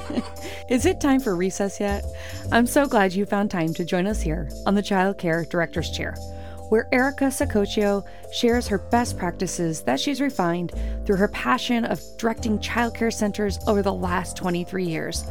Is 0.68 0.86
it 0.86 1.00
time 1.00 1.20
for 1.20 1.36
recess 1.36 1.80
yet? 1.80 2.04
I'm 2.50 2.66
so 2.66 2.86
glad 2.86 3.12
you 3.12 3.26
found 3.26 3.50
time 3.50 3.74
to 3.74 3.84
join 3.84 4.06
us 4.06 4.20
here 4.20 4.48
on 4.66 4.74
the 4.74 4.82
Child 4.82 5.18
Care 5.18 5.44
Director's 5.44 5.90
Chair, 5.90 6.14
where 6.68 6.88
Erica 6.92 7.26
Sacoccio 7.26 8.04
shares 8.32 8.66
her 8.68 8.78
best 8.78 9.18
practices 9.18 9.82
that 9.82 10.00
she's 10.00 10.20
refined 10.20 10.72
through 11.04 11.16
her 11.16 11.28
passion 11.28 11.84
of 11.84 12.00
directing 12.16 12.58
childcare 12.58 13.12
centers 13.12 13.58
over 13.66 13.82
the 13.82 13.92
last 13.92 14.36
23 14.36 14.84
years. 14.84 15.24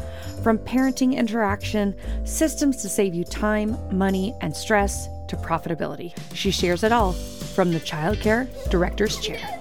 From 0.44 0.60
parenting 0.60 1.16
interaction, 1.16 1.96
systems 2.26 2.82
to 2.84 2.90
save 2.90 3.16
you 3.16 3.24
time, 3.24 3.78
money, 3.96 4.36
and 4.42 4.56
stress, 4.56 5.08
to 5.28 5.38
profitability. 5.38 6.14
She 6.36 6.52
shares 6.52 6.84
it 6.84 6.92
all 6.92 7.14
from 7.14 7.72
the 7.72 7.80
Child 7.80 8.20
Care 8.20 8.48
Director's 8.70 9.20
Chair. 9.20 9.40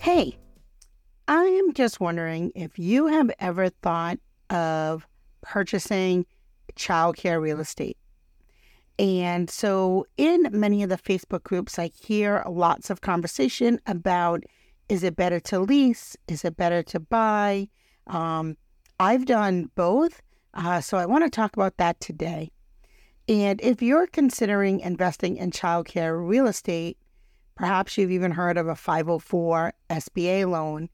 Hey, 0.00 0.36
I 1.26 1.44
am 1.44 1.72
just 1.72 2.00
wondering 2.00 2.52
if 2.54 2.78
you 2.78 3.06
have 3.06 3.30
ever 3.38 3.70
thought 3.70 4.18
of 4.50 5.06
purchasing 5.40 6.26
childcare 6.76 7.40
real 7.40 7.60
estate. 7.60 7.96
And 8.98 9.48
so, 9.48 10.06
in 10.18 10.48
many 10.52 10.82
of 10.82 10.90
the 10.90 10.98
Facebook 10.98 11.42
groups, 11.42 11.78
I 11.78 11.90
hear 11.98 12.44
lots 12.46 12.90
of 12.90 13.00
conversation 13.00 13.80
about 13.86 14.44
is 14.90 15.02
it 15.02 15.16
better 15.16 15.40
to 15.40 15.60
lease? 15.60 16.14
Is 16.28 16.44
it 16.44 16.58
better 16.58 16.82
to 16.82 17.00
buy? 17.00 17.68
Um, 18.06 18.58
I've 19.00 19.24
done 19.24 19.70
both. 19.74 20.20
Uh, 20.52 20.82
so, 20.82 20.98
I 20.98 21.06
want 21.06 21.24
to 21.24 21.30
talk 21.30 21.56
about 21.56 21.78
that 21.78 21.98
today. 22.00 22.52
And 23.28 23.60
if 23.62 23.80
you're 23.80 24.06
considering 24.06 24.80
investing 24.80 25.38
in 25.38 25.52
childcare 25.52 26.24
real 26.24 26.46
estate, 26.46 26.98
perhaps 27.54 27.96
you've 27.96 28.10
even 28.10 28.30
heard 28.30 28.58
of 28.58 28.68
a 28.68 28.76
504 28.76 29.72
SBA 29.88 30.48
loan. 30.48 30.90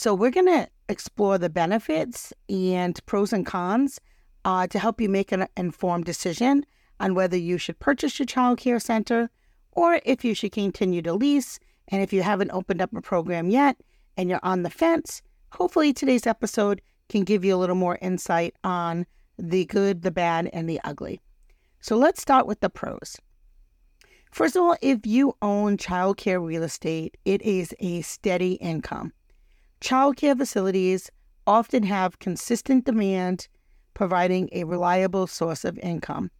So, 0.00 0.14
we're 0.14 0.30
going 0.30 0.46
to 0.46 0.68
explore 0.88 1.38
the 1.38 1.50
benefits 1.50 2.32
and 2.48 3.04
pros 3.04 3.32
and 3.32 3.44
cons 3.44 4.00
uh, 4.44 4.68
to 4.68 4.78
help 4.78 5.00
you 5.00 5.08
make 5.08 5.32
an 5.32 5.48
informed 5.56 6.04
decision 6.04 6.64
on 7.00 7.16
whether 7.16 7.36
you 7.36 7.58
should 7.58 7.80
purchase 7.80 8.16
your 8.16 8.26
child 8.26 8.58
care 8.58 8.78
center 8.78 9.28
or 9.72 10.00
if 10.04 10.24
you 10.24 10.34
should 10.34 10.52
continue 10.52 11.02
to 11.02 11.14
lease. 11.14 11.58
And 11.88 12.00
if 12.00 12.12
you 12.12 12.22
haven't 12.22 12.52
opened 12.52 12.80
up 12.80 12.94
a 12.94 13.00
program 13.00 13.50
yet 13.50 13.76
and 14.16 14.30
you're 14.30 14.38
on 14.44 14.62
the 14.62 14.70
fence, 14.70 15.20
hopefully 15.50 15.92
today's 15.92 16.28
episode 16.28 16.80
can 17.08 17.24
give 17.24 17.44
you 17.44 17.56
a 17.56 17.58
little 17.58 17.74
more 17.74 17.98
insight 18.00 18.54
on 18.62 19.04
the 19.36 19.64
good, 19.64 20.02
the 20.02 20.12
bad, 20.12 20.48
and 20.52 20.70
the 20.70 20.80
ugly. 20.84 21.20
So 21.80 21.96
let's 21.96 22.22
start 22.22 22.46
with 22.46 22.60
the 22.60 22.70
pros. 22.70 23.16
First 24.30 24.54
of 24.54 24.62
all, 24.62 24.76
if 24.80 25.04
you 25.04 25.34
own 25.42 25.76
childcare 25.76 26.40
real 26.40 26.62
estate, 26.62 27.16
it 27.24 27.42
is 27.42 27.74
a 27.80 28.02
steady 28.02 28.52
income. 28.52 29.12
Childcare 29.80 30.36
facilities 30.36 31.10
often 31.46 31.82
have 31.84 32.18
consistent 32.18 32.84
demand, 32.84 33.48
providing 33.94 34.48
a 34.52 34.64
reliable 34.64 35.26
source 35.26 35.64
of 35.64 35.78
income. 35.78 36.30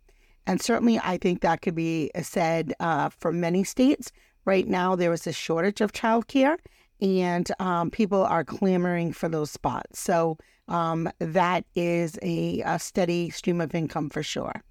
And 0.46 0.60
certainly, 0.60 0.98
I 0.98 1.18
think 1.18 1.40
that 1.40 1.62
could 1.62 1.74
be 1.74 2.10
said 2.22 2.74
uh, 2.80 3.10
for 3.10 3.32
many 3.32 3.64
states. 3.64 4.10
Right 4.44 4.66
now, 4.66 4.96
there 4.96 5.12
is 5.12 5.26
a 5.26 5.32
shortage 5.32 5.80
of 5.80 5.92
childcare, 5.92 6.56
and 7.00 7.50
um, 7.58 7.90
people 7.90 8.24
are 8.24 8.44
clamoring 8.44 9.12
for 9.12 9.28
those 9.28 9.50
spots. 9.50 10.00
So, 10.00 10.38
um, 10.68 11.10
that 11.18 11.64
is 11.74 12.18
a, 12.22 12.62
a 12.64 12.78
steady 12.78 13.30
stream 13.30 13.60
of 13.60 13.74
income 13.74 14.10
for 14.10 14.22
sure. 14.22 14.62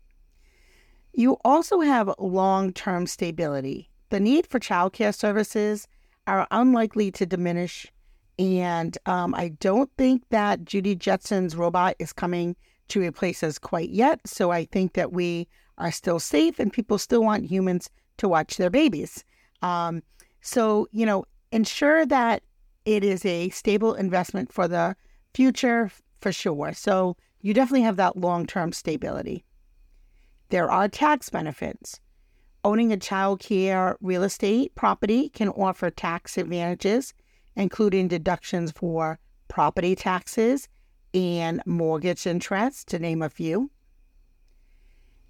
You 1.14 1.38
also 1.44 1.80
have 1.80 2.14
long 2.20 2.74
term 2.74 3.08
stability. 3.08 3.90
The 4.10 4.20
need 4.20 4.46
for 4.48 4.60
childcare 4.60 5.16
services 5.16 5.88
are 6.28 6.48
unlikely 6.52 7.12
to 7.12 7.26
diminish. 7.26 7.92
And 8.40 8.98
um, 9.06 9.34
I 9.34 9.50
don't 9.60 9.90
think 9.98 10.24
that 10.30 10.64
Judy 10.64 10.96
Jetson's 10.96 11.56
robot 11.56 11.96
is 12.00 12.14
coming 12.14 12.56
to 12.90 13.02
replace 13.02 13.44
us 13.44 13.58
quite 13.58 13.90
yet. 13.90 14.22
So 14.26 14.52
I 14.52 14.66
think 14.66 14.94
that 14.94 15.12
we 15.12 15.48
are 15.78 15.92
still 15.92 16.20
safe 16.20 16.60
and 16.60 16.72
people 16.72 16.98
still 16.98 17.24
want 17.24 17.46
humans 17.46 17.90
to 18.18 18.28
watch 18.28 18.58
their 18.58 18.70
babies. 18.70 19.24
Um, 19.62 20.04
so, 20.42 20.88
you 20.92 21.06
know, 21.06 21.26
ensure 21.52 22.06
that 22.06 22.44
it 22.86 23.04
is 23.04 23.26
a 23.26 23.50
stable 23.50 23.94
investment 23.94 24.52
for 24.52 24.68
the 24.68 24.96
future 25.34 25.92
for 26.20 26.32
sure. 26.32 26.74
So 26.74 27.18
you 27.42 27.54
definitely 27.54 27.84
have 27.84 27.98
that 27.98 28.18
long 28.18 28.46
term 28.46 28.72
stability. 28.72 29.46
There 30.50 30.72
are 30.72 30.88
tax 30.88 31.30
benefits. 31.30 32.00
Owning 32.64 32.92
a 32.92 32.98
child 32.98 33.40
care 33.40 33.98
real 34.02 34.24
estate 34.24 34.74
property 34.76 35.30
can 35.30 35.50
offer 35.50 35.90
tax 35.90 36.38
advantages, 36.38 37.14
including 37.58 38.08
deductions 38.08 38.72
for 38.72 39.20
property 39.50 39.96
taxes 39.96 40.70
and 41.14 41.62
mortgage 41.66 42.28
interest, 42.28 42.88
to 42.88 43.00
name 43.00 43.22
a 43.22 43.30
few. 43.30 43.70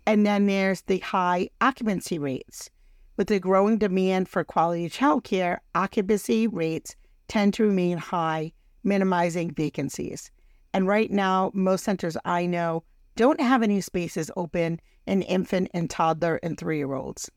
And 0.06 0.26
then 0.26 0.46
there's 0.46 0.82
the 0.82 1.00
high 1.00 1.50
occupancy 1.62 2.20
rates. 2.20 2.70
With 3.16 3.28
the 3.28 3.40
growing 3.40 3.78
demand 3.78 4.30
for 4.30 4.44
quality 4.44 4.90
childcare, 4.90 5.58
occupancy 5.74 6.48
rates 6.48 6.96
tend 7.28 7.54
to 7.56 7.64
remain 7.64 7.98
high, 7.98 8.52
minimizing 8.84 9.52
vacancies. 9.52 10.30
And 10.74 10.88
right 10.88 11.10
now, 11.10 11.52
most 11.54 11.84
centers 11.84 12.18
I 12.26 12.46
know 12.46 12.84
don't 13.16 13.42
have 13.42 13.64
any 13.64 13.82
spaces 13.82 14.30
open 14.38 14.80
in 15.08 15.24
infant 15.24 15.70
and 15.74 15.90
toddler 15.90 16.40
and 16.44 16.58
three 16.58 16.78
year 16.78 16.94
olds. 16.94 17.32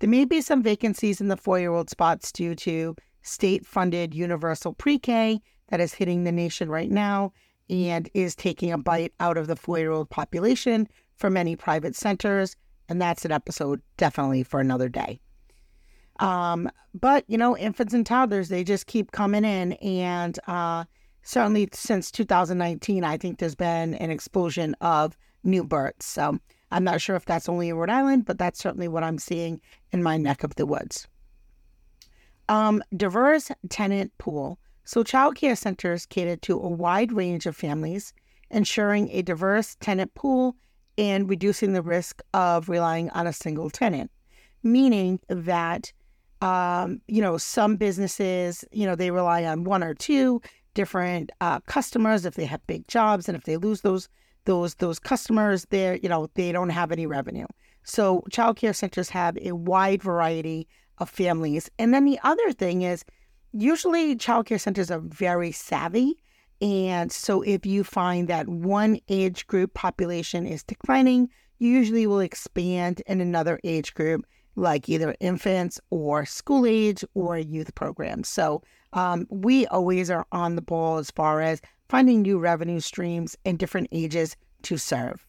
There 0.00 0.10
may 0.10 0.24
be 0.24 0.40
some 0.40 0.62
vacancies 0.62 1.20
in 1.20 1.28
the 1.28 1.36
four 1.36 1.60
year 1.60 1.72
old 1.72 1.90
spots 1.90 2.32
due 2.32 2.54
to 2.56 2.96
state 3.22 3.66
funded 3.66 4.14
universal 4.14 4.72
pre 4.72 4.98
K 4.98 5.40
that 5.68 5.80
is 5.80 5.94
hitting 5.94 6.24
the 6.24 6.32
nation 6.32 6.68
right 6.68 6.90
now 6.90 7.32
and 7.68 8.10
is 8.14 8.34
taking 8.34 8.72
a 8.72 8.78
bite 8.78 9.12
out 9.20 9.38
of 9.38 9.46
the 9.46 9.56
four 9.56 9.78
year 9.78 9.92
old 9.92 10.10
population 10.10 10.88
for 11.16 11.30
many 11.30 11.54
private 11.56 11.94
centers. 11.94 12.56
And 12.88 13.00
that's 13.00 13.24
an 13.24 13.32
episode 13.32 13.80
definitely 13.96 14.42
for 14.42 14.58
another 14.58 14.88
day. 14.88 15.20
Um, 16.18 16.68
but, 16.92 17.24
you 17.28 17.38
know, 17.38 17.56
infants 17.56 17.94
and 17.94 18.04
toddlers, 18.04 18.48
they 18.48 18.64
just 18.64 18.86
keep 18.86 19.12
coming 19.12 19.44
in. 19.44 19.74
And 19.74 20.38
uh, 20.48 20.84
certainly 21.22 21.68
since 21.72 22.10
2019, 22.10 23.04
I 23.04 23.16
think 23.16 23.38
there's 23.38 23.54
been 23.54 23.94
an 23.94 24.10
explosion 24.10 24.74
of 24.80 25.16
new 25.44 25.62
births. 25.62 26.06
So 26.06 26.38
I'm 26.72 26.84
not 26.84 27.00
sure 27.00 27.16
if 27.16 27.24
that's 27.24 27.48
only 27.48 27.68
in 27.68 27.76
Rhode 27.76 27.90
Island, 27.90 28.26
but 28.26 28.38
that's 28.38 28.58
certainly 28.58 28.88
what 28.88 29.04
I'm 29.04 29.18
seeing 29.18 29.60
in 29.92 30.02
my 30.02 30.16
neck 30.16 30.42
of 30.42 30.56
the 30.56 30.66
woods. 30.66 31.06
Um, 32.50 32.82
diverse 32.96 33.52
tenant 33.68 34.12
pool. 34.18 34.58
So, 34.84 35.04
child 35.04 35.36
care 35.36 35.54
centers 35.54 36.04
cater 36.04 36.34
to 36.36 36.58
a 36.58 36.68
wide 36.68 37.12
range 37.12 37.46
of 37.46 37.56
families, 37.56 38.12
ensuring 38.50 39.08
a 39.12 39.22
diverse 39.22 39.76
tenant 39.78 40.12
pool 40.14 40.56
and 40.98 41.30
reducing 41.30 41.74
the 41.74 41.80
risk 41.80 42.20
of 42.34 42.68
relying 42.68 43.08
on 43.10 43.28
a 43.28 43.32
single 43.32 43.70
tenant, 43.70 44.10
meaning 44.64 45.20
that 45.28 45.92
um, 46.42 47.00
you 47.06 47.22
know 47.22 47.38
some 47.38 47.76
businesses 47.76 48.64
you 48.72 48.84
know 48.84 48.96
they 48.96 49.12
rely 49.12 49.44
on 49.44 49.62
one 49.62 49.84
or 49.84 49.94
two 49.94 50.42
different 50.74 51.30
uh, 51.40 51.60
customers 51.60 52.24
if 52.24 52.34
they 52.34 52.46
have 52.46 52.66
big 52.66 52.86
jobs 52.88 53.28
and 53.28 53.36
if 53.36 53.44
they 53.44 53.56
lose 53.56 53.82
those 53.82 54.08
those 54.46 54.74
those 54.76 54.98
customers 54.98 55.66
they're 55.70 55.96
you 55.96 56.08
know 56.08 56.28
they 56.34 56.50
don't 56.50 56.70
have 56.70 56.90
any 56.90 57.06
revenue 57.06 57.46
so 57.82 58.24
child 58.30 58.56
care 58.56 58.72
centers 58.72 59.10
have 59.10 59.36
a 59.42 59.52
wide 59.52 60.02
variety 60.02 60.66
of 61.00 61.10
families. 61.10 61.70
And 61.78 61.92
then 61.92 62.04
the 62.04 62.20
other 62.22 62.52
thing 62.52 62.82
is 62.82 63.04
usually 63.52 64.14
childcare 64.16 64.60
centers 64.60 64.90
are 64.90 65.00
very 65.00 65.50
savvy. 65.50 66.22
And 66.60 67.10
so 67.10 67.42
if 67.42 67.66
you 67.66 67.82
find 67.82 68.28
that 68.28 68.48
one 68.48 69.00
age 69.08 69.46
group 69.46 69.74
population 69.74 70.46
is 70.46 70.62
declining 70.62 71.30
you 71.60 71.68
usually 71.68 72.06
will 72.06 72.20
expand 72.20 73.02
in 73.06 73.20
another 73.20 73.60
age 73.62 73.94
group 73.94 74.26
like 74.56 74.88
either 74.88 75.14
infants 75.20 75.78
or 75.90 76.24
school 76.24 76.66
age 76.66 77.04
or 77.14 77.38
youth 77.38 77.74
programs. 77.74 78.28
So 78.28 78.62
um, 78.94 79.26
we 79.30 79.66
always 79.66 80.10
are 80.10 80.26
on 80.32 80.56
the 80.56 80.62
ball 80.62 80.98
as 80.98 81.10
far 81.10 81.40
as 81.40 81.60
finding 81.88 82.22
new 82.22 82.38
revenue 82.38 82.80
streams 82.80 83.36
in 83.44 83.56
different 83.56 83.88
ages 83.92 84.36
to 84.62 84.76
serve. 84.76 85.24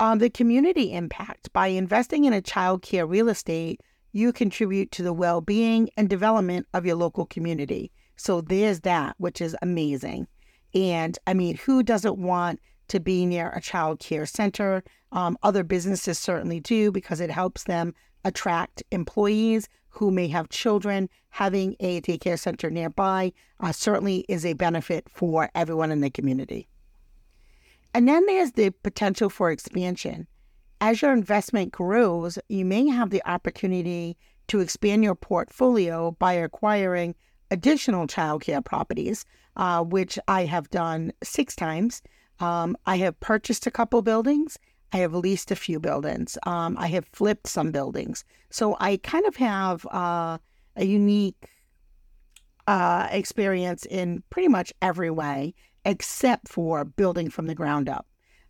Um, 0.00 0.18
the 0.18 0.30
community 0.30 0.92
impact. 0.92 1.52
By 1.52 1.68
investing 1.68 2.24
in 2.24 2.32
a 2.32 2.40
child 2.40 2.82
care 2.82 3.06
real 3.06 3.28
estate, 3.28 3.80
you 4.12 4.32
contribute 4.32 4.92
to 4.92 5.02
the 5.02 5.12
well 5.12 5.40
being 5.40 5.88
and 5.96 6.08
development 6.08 6.66
of 6.74 6.86
your 6.86 6.96
local 6.96 7.26
community. 7.26 7.90
So 8.16 8.40
there's 8.40 8.80
that, 8.80 9.14
which 9.18 9.40
is 9.40 9.56
amazing. 9.62 10.28
And 10.74 11.18
I 11.26 11.34
mean, 11.34 11.56
who 11.56 11.82
doesn't 11.82 12.18
want 12.18 12.60
to 12.88 13.00
be 13.00 13.26
near 13.26 13.50
a 13.50 13.60
child 13.60 13.98
care 14.00 14.26
center? 14.26 14.82
Um, 15.12 15.36
other 15.42 15.64
businesses 15.64 16.18
certainly 16.18 16.60
do 16.60 16.90
because 16.90 17.20
it 17.20 17.30
helps 17.30 17.64
them 17.64 17.94
attract 18.24 18.82
employees 18.90 19.68
who 19.88 20.10
may 20.10 20.28
have 20.28 20.48
children. 20.48 21.08
Having 21.30 21.76
a 21.80 22.00
daycare 22.02 22.38
center 22.38 22.70
nearby 22.70 23.32
uh, 23.60 23.72
certainly 23.72 24.24
is 24.28 24.44
a 24.44 24.52
benefit 24.52 25.08
for 25.08 25.50
everyone 25.54 25.90
in 25.90 26.00
the 26.00 26.10
community. 26.10 26.68
And 27.94 28.08
then 28.08 28.24
there's 28.26 28.52
the 28.52 28.70
potential 28.70 29.28
for 29.28 29.50
expansion. 29.50 30.26
As 30.84 31.00
your 31.00 31.12
investment 31.12 31.70
grows, 31.70 32.40
you 32.48 32.64
may 32.64 32.88
have 32.88 33.10
the 33.10 33.22
opportunity 33.24 34.16
to 34.48 34.58
expand 34.58 35.04
your 35.04 35.14
portfolio 35.14 36.10
by 36.18 36.32
acquiring 36.32 37.14
additional 37.52 38.08
childcare 38.08 38.64
properties, 38.64 39.24
uh, 39.54 39.84
which 39.84 40.18
I 40.26 40.44
have 40.44 40.70
done 40.70 41.12
six 41.22 41.54
times. 41.54 42.02
Um, 42.40 42.76
I 42.84 42.96
have 42.96 43.20
purchased 43.20 43.64
a 43.68 43.70
couple 43.70 44.02
buildings. 44.02 44.58
I 44.92 44.96
have 44.96 45.14
leased 45.14 45.52
a 45.52 45.56
few 45.56 45.78
buildings. 45.78 46.36
Um, 46.42 46.76
I 46.76 46.88
have 46.88 47.06
flipped 47.12 47.46
some 47.46 47.70
buildings. 47.70 48.24
So 48.50 48.76
I 48.80 48.96
kind 48.96 49.24
of 49.24 49.36
have 49.36 49.86
uh, 49.86 50.38
a 50.74 50.84
unique 50.84 51.46
uh, 52.66 53.06
experience 53.12 53.86
in 53.86 54.24
pretty 54.30 54.48
much 54.48 54.72
every 54.82 55.10
way, 55.12 55.54
except 55.84 56.48
for 56.48 56.84
building 56.84 57.30
from 57.30 57.46
the 57.46 57.54
ground 57.54 57.88
up. 57.88 58.04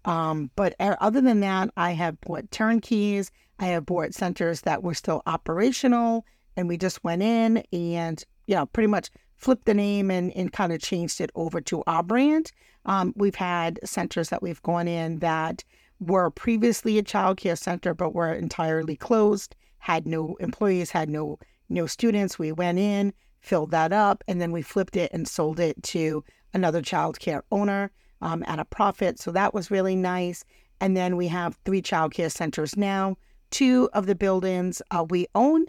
Um, 0.04 0.50
but 0.56 0.74
other 0.80 1.20
than 1.20 1.40
that, 1.40 1.70
I 1.76 1.92
have 1.92 2.20
bought 2.20 2.50
turnkeys. 2.50 3.30
I 3.58 3.66
have 3.66 3.86
bought 3.86 4.14
centers 4.14 4.62
that 4.62 4.82
were 4.82 4.94
still 4.94 5.22
operational, 5.26 6.26
and 6.56 6.68
we 6.68 6.76
just 6.76 7.04
went 7.04 7.22
in 7.22 7.62
and, 7.72 8.24
you 8.46 8.56
know, 8.56 8.66
pretty 8.66 8.88
much 8.88 9.10
flipped 9.36 9.66
the 9.66 9.74
name 9.74 10.10
and, 10.10 10.32
and 10.36 10.52
kind 10.52 10.72
of 10.72 10.80
changed 10.80 11.20
it 11.20 11.30
over 11.34 11.60
to 11.60 11.82
our 11.86 12.02
brand. 12.02 12.52
Um, 12.86 13.12
we've 13.16 13.36
had 13.36 13.78
centers 13.84 14.30
that 14.30 14.42
we've 14.42 14.62
gone 14.62 14.88
in 14.88 15.20
that 15.20 15.62
were 16.00 16.30
previously 16.30 16.98
a 16.98 17.02
child 17.02 17.36
care 17.36 17.56
center, 17.56 17.94
but 17.94 18.14
were 18.14 18.32
entirely 18.32 18.96
closed, 18.96 19.54
had 19.78 20.06
no 20.06 20.36
employees, 20.40 20.90
had 20.90 21.08
no 21.08 21.38
no 21.68 21.86
students. 21.86 22.38
We 22.38 22.52
went 22.52 22.78
in, 22.78 23.12
filled 23.40 23.70
that 23.70 23.92
up, 23.92 24.22
and 24.28 24.40
then 24.40 24.52
we 24.52 24.62
flipped 24.62 24.96
it 24.96 25.10
and 25.12 25.26
sold 25.26 25.58
it 25.58 25.82
to 25.84 26.24
another 26.52 26.82
child 26.82 27.18
care 27.18 27.44
owner 27.50 27.90
um, 28.22 28.42
at 28.46 28.58
a 28.58 28.64
profit. 28.64 29.18
So 29.18 29.30
that 29.32 29.52
was 29.52 29.70
really 29.70 29.96
nice. 29.96 30.44
And 30.80 30.96
then 30.96 31.16
we 31.16 31.28
have 31.28 31.58
three 31.64 31.82
child 31.82 32.14
care 32.14 32.30
centers 32.30 32.76
now. 32.76 33.16
Two 33.50 33.90
of 33.92 34.06
the 34.06 34.14
buildings 34.14 34.80
uh, 34.90 35.04
we 35.10 35.26
own, 35.34 35.66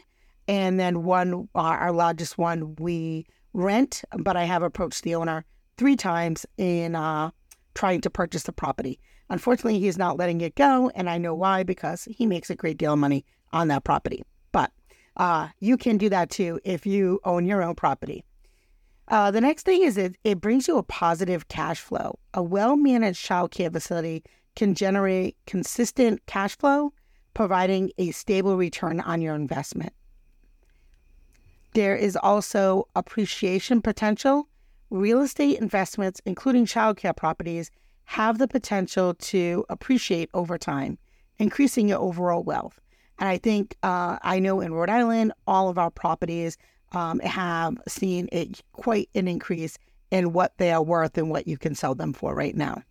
and 0.48 0.80
then 0.80 1.04
one, 1.04 1.50
uh, 1.54 1.60
our 1.60 1.92
largest 1.92 2.38
one, 2.38 2.76
we 2.76 3.26
rent. 3.52 4.04
But 4.18 4.38
I 4.38 4.46
have 4.46 4.64
approached 4.64 5.04
the 5.04 5.16
owner 5.16 5.44
three 5.78 5.98
times 5.98 6.46
in 6.58 6.96
uh, 6.96 7.32
trying 7.74 8.00
to 8.02 8.10
purchase 8.10 8.44
the 8.44 8.54
property. 8.54 9.00
Unfortunately, 9.30 9.80
he's 9.80 9.98
not 9.98 10.18
letting 10.18 10.40
it 10.42 10.56
go, 10.56 10.92
and 10.96 11.10
I 11.10 11.18
know 11.18 11.34
why 11.34 11.64
because 11.64 12.06
he 12.06 12.26
makes 12.26 12.50
a 12.50 12.56
great 12.56 12.78
deal 12.78 12.94
of 12.94 13.00
money 13.00 13.26
on 13.52 13.68
that 13.68 13.84
property. 13.84 14.24
But 14.52 14.72
uh, 15.18 15.50
you 15.60 15.76
can 15.76 15.98
do 15.98 16.10
that 16.10 16.30
too 16.30 16.60
if 16.64 16.86
you 16.86 17.20
own 17.26 17.46
your 17.46 17.64
own 17.64 17.76
property. 17.76 18.24
Uh, 19.08 19.32
the 19.32 19.42
next 19.42 19.64
thing 19.64 19.84
is 19.84 19.98
it, 19.98 20.16
it 20.24 20.40
brings 20.40 20.68
you 20.68 20.78
a 20.78 20.84
positive 20.84 21.48
cash 21.48 21.80
flow. 21.80 22.18
A 22.34 22.42
well 22.42 22.76
managed 22.76 23.26
childcare 23.26 23.72
facility 23.72 24.24
can 24.56 24.76
generate 24.76 25.36
consistent 25.46 26.26
cash 26.26 26.58
flow, 26.58 26.94
providing 27.34 27.92
a 27.98 28.12
stable 28.12 28.56
return 28.56 29.00
on 29.00 29.22
your 29.22 29.36
investment. 29.36 29.94
There 31.74 31.96
is 31.96 32.16
also 32.16 32.88
appreciation 32.96 33.82
potential. 33.82 34.48
Real 34.92 35.22
estate 35.22 35.58
investments, 35.60 36.22
including 36.26 36.68
childcare 36.68 37.16
properties, 37.16 37.72
have 38.06 38.38
the 38.38 38.48
potential 38.48 39.16
to 39.16 39.66
appreciate 39.70 40.30
over 40.36 40.58
time, 40.58 41.00
increasing 41.40 41.90
your 41.90 42.00
overall 42.00 42.44
wealth. 42.44 42.80
And 43.18 43.28
I 43.28 43.38
think 43.38 43.76
uh, 43.82 44.18
I 44.22 44.40
know 44.40 44.62
in 44.62 44.74
Rhode 44.74 44.90
Island, 44.90 45.34
all 45.48 45.70
of 45.70 45.78
our 45.78 45.90
properties 45.90 46.58
um, 46.94 47.20
have 47.20 47.78
seen 47.88 48.30
a, 48.32 48.52
quite 48.72 49.10
an 49.16 49.28
increase 49.28 49.78
in 50.12 50.34
what 50.34 50.58
they 50.58 50.72
are 50.72 50.84
worth 50.84 51.18
and 51.18 51.30
what 51.30 51.48
you 51.48 51.58
can 51.58 51.76
sell 51.76 51.96
them 51.96 52.14
for 52.14 52.36
right 52.36 52.56
now. 52.56 52.84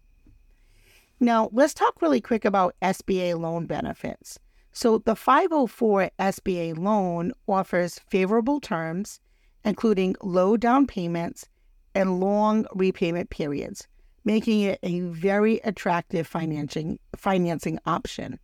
Now, 1.20 1.50
let's 1.52 1.72
talk 1.72 2.02
really 2.02 2.20
quick 2.20 2.44
about 2.44 2.75
SBA 2.82 3.38
loan 3.38 3.66
benefits. 3.66 4.40
So, 4.72 4.99
the 4.99 5.14
504 5.14 6.10
SBA 6.19 6.76
loan 6.76 7.32
offers 7.46 8.00
favorable 8.08 8.58
terms, 8.58 9.20
including 9.64 10.16
low 10.22 10.56
down 10.56 10.87
payments 10.87 11.46
and 11.94 12.19
long 12.19 12.66
repayment 12.75 13.31
periods, 13.31 13.87
making 14.25 14.62
it 14.62 14.81
a 14.82 15.00
very 15.00 15.58
attractive 15.58 16.26
financing, 16.26 16.98
financing 17.16 17.78
option. 17.87 18.40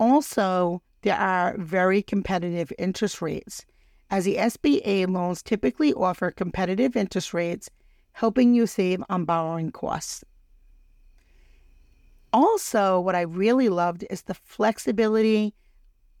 Also, 0.00 0.82
there 1.02 1.16
are 1.16 1.56
very 1.58 2.02
competitive 2.02 2.72
interest 2.78 3.22
rates 3.22 3.64
as 4.10 4.24
the 4.24 4.36
SBA 4.36 5.08
loans 5.08 5.42
typically 5.42 5.92
offer 5.92 6.30
competitive 6.30 6.96
interest 6.96 7.34
rates, 7.34 7.70
helping 8.12 8.54
you 8.54 8.66
save 8.66 9.02
on 9.08 9.24
borrowing 9.24 9.70
costs. 9.70 10.24
Also, 12.32 13.00
what 13.00 13.14
I 13.14 13.22
really 13.22 13.68
loved 13.68 14.04
is 14.10 14.22
the 14.22 14.34
flexibility 14.34 15.54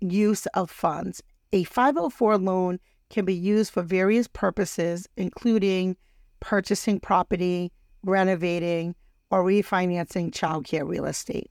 use 0.00 0.46
of 0.46 0.70
funds. 0.70 1.22
A 1.52 1.64
504 1.64 2.38
loan 2.38 2.78
can 3.10 3.24
be 3.24 3.34
used 3.34 3.72
for 3.72 3.82
various 3.82 4.28
purposes, 4.28 5.08
including 5.16 5.96
purchasing 6.40 7.00
property, 7.00 7.72
renovating, 8.02 8.94
or 9.30 9.44
refinancing 9.44 10.30
childcare 10.30 10.86
real 10.86 11.04
estate. 11.04 11.50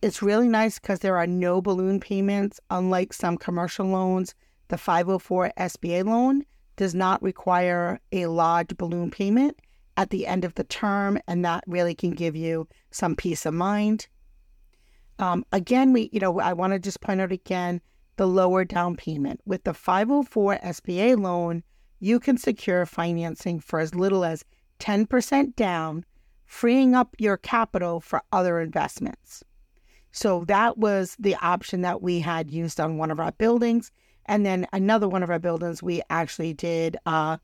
It's 0.00 0.22
really 0.22 0.48
nice 0.48 0.78
because 0.78 1.00
there 1.00 1.16
are 1.16 1.26
no 1.26 1.62
balloon 1.62 2.00
payments, 2.00 2.60
unlike 2.70 3.12
some 3.12 3.36
commercial 3.36 3.86
loans 3.86 4.34
the 4.72 4.78
504 4.78 5.52
SBA 5.58 6.02
loan 6.06 6.46
does 6.76 6.94
not 6.94 7.22
require 7.22 8.00
a 8.10 8.24
large 8.24 8.74
balloon 8.78 9.10
payment 9.10 9.60
at 9.98 10.08
the 10.08 10.26
end 10.26 10.46
of 10.46 10.54
the 10.54 10.64
term, 10.64 11.18
and 11.28 11.44
that 11.44 11.62
really 11.66 11.94
can 11.94 12.12
give 12.12 12.34
you 12.34 12.66
some 12.90 13.14
peace 13.14 13.44
of 13.44 13.52
mind. 13.52 14.06
Um, 15.18 15.44
again, 15.52 15.92
we, 15.92 16.08
you 16.10 16.20
know, 16.20 16.40
I 16.40 16.54
want 16.54 16.72
to 16.72 16.78
just 16.78 17.02
point 17.02 17.20
out 17.20 17.32
again 17.32 17.82
the 18.16 18.26
lower 18.26 18.64
down 18.64 18.96
payment. 18.96 19.42
With 19.44 19.64
the 19.64 19.74
504 19.74 20.56
SBA 20.64 21.20
loan, 21.20 21.62
you 22.00 22.18
can 22.18 22.38
secure 22.38 22.86
financing 22.86 23.60
for 23.60 23.78
as 23.78 23.94
little 23.94 24.24
as 24.24 24.42
10% 24.80 25.54
down, 25.54 26.06
freeing 26.46 26.94
up 26.94 27.14
your 27.18 27.36
capital 27.36 28.00
for 28.00 28.22
other 28.32 28.58
investments. 28.58 29.44
So 30.12 30.46
that 30.46 30.78
was 30.78 31.14
the 31.18 31.34
option 31.42 31.82
that 31.82 32.00
we 32.00 32.20
had 32.20 32.50
used 32.50 32.80
on 32.80 32.96
one 32.96 33.10
of 33.10 33.20
our 33.20 33.32
buildings. 33.32 33.92
And 34.26 34.46
then 34.46 34.66
another 34.72 35.08
one 35.08 35.22
of 35.22 35.30
our 35.30 35.38
buildings, 35.38 35.82
we 35.82 36.02
actually 36.10 36.54
did 36.54 36.96
uh, 37.06 37.38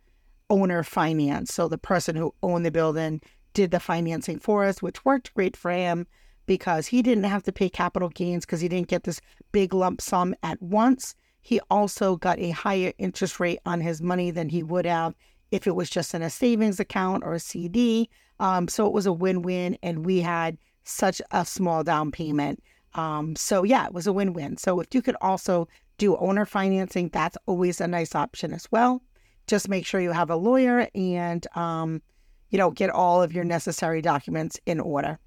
owner 0.50 0.82
finance. 0.82 1.52
So 1.52 1.68
the 1.68 1.78
person 1.78 2.16
who 2.16 2.34
owned 2.42 2.64
the 2.64 2.70
building 2.70 3.20
did 3.54 3.70
the 3.70 3.80
financing 3.80 4.38
for 4.38 4.64
us, 4.64 4.82
which 4.82 5.04
worked 5.04 5.34
great 5.34 5.56
for 5.56 5.70
him 5.70 6.06
because 6.46 6.86
he 6.86 7.02
didn't 7.02 7.24
have 7.24 7.42
to 7.44 7.52
pay 7.52 7.68
capital 7.68 8.08
gains 8.08 8.44
because 8.44 8.60
he 8.60 8.68
didn't 8.68 8.88
get 8.88 9.04
this 9.04 9.20
big 9.52 9.74
lump 9.74 10.00
sum 10.00 10.34
at 10.42 10.60
once. 10.62 11.14
He 11.42 11.60
also 11.70 12.16
got 12.16 12.38
a 12.38 12.50
higher 12.50 12.92
interest 12.98 13.38
rate 13.40 13.60
on 13.64 13.80
his 13.80 14.02
money 14.02 14.30
than 14.30 14.48
he 14.48 14.62
would 14.62 14.86
have 14.86 15.14
if 15.50 15.66
it 15.66 15.74
was 15.74 15.88
just 15.88 16.14
in 16.14 16.22
a 16.22 16.30
savings 16.30 16.80
account 16.80 17.24
or 17.24 17.34
a 17.34 17.40
CD. 17.40 18.08
Um, 18.40 18.68
so 18.68 18.86
it 18.86 18.92
was 18.92 19.06
a 19.06 19.12
win 19.12 19.42
win, 19.42 19.78
and 19.82 20.04
we 20.04 20.20
had 20.20 20.58
such 20.84 21.20
a 21.30 21.44
small 21.44 21.84
down 21.84 22.10
payment. 22.10 22.62
Um, 22.94 23.36
so 23.36 23.62
yeah, 23.62 23.86
it 23.86 23.92
was 23.92 24.06
a 24.06 24.12
win 24.12 24.32
win. 24.32 24.56
So 24.56 24.80
if 24.80 24.94
you 24.94 25.02
could 25.02 25.16
also 25.20 25.68
do 25.98 26.16
owner 26.16 26.46
financing, 26.46 27.10
that's 27.10 27.36
always 27.46 27.80
a 27.80 27.88
nice 27.88 28.14
option 28.14 28.54
as 28.54 28.66
well. 28.70 29.02
Just 29.46 29.68
make 29.68 29.84
sure 29.84 30.00
you 30.00 30.12
have 30.12 30.30
a 30.30 30.36
lawyer 30.36 30.88
and, 30.94 31.46
um, 31.56 32.00
you 32.50 32.58
know, 32.58 32.70
get 32.70 32.90
all 32.90 33.22
of 33.22 33.32
your 33.32 33.44
necessary 33.44 34.00
documents 34.00 34.58
in 34.64 34.80
order. 34.80 35.18